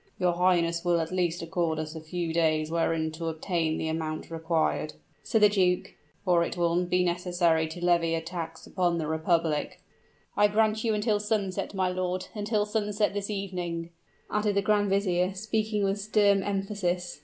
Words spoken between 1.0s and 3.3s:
least accord us a few days wherein to